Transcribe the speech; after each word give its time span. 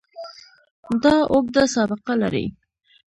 دا 1.03 1.15
اوږده 1.33 1.63
سابقه 1.75 2.13
لري. 2.21 2.45